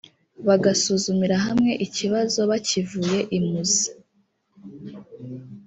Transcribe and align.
bagasuzumira 0.47 1.35
hamwe 1.45 1.71
ikibazo 1.85 2.39
bakivuye 2.51 3.19
imuzi 3.37 3.87